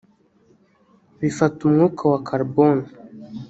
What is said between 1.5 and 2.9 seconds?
umwuka wa carbone